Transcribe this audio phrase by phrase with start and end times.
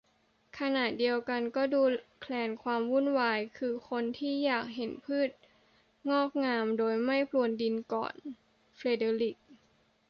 [0.59, 1.81] ขณะเดียวกันก็ดู
[2.19, 5.39] แคลนความวุ่นวาย คือคนที่อยากเห็นพืชพันธุ์
[6.09, 8.13] งอกงามโดยไม่พรวนดินก่อน-
[8.77, 9.37] เฟรเดอริค